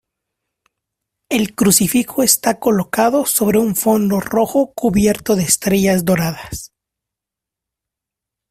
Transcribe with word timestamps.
El 1.29 1.53
crucifijo 1.53 2.23
está 2.23 2.57
colocado 2.59 3.27
sobre 3.27 3.59
un 3.59 3.75
fondo 3.75 4.19
rojo 4.19 4.73
cubierto 4.73 5.35
de 5.35 5.43
estrellas 5.43 6.05
doradas. 6.05 6.71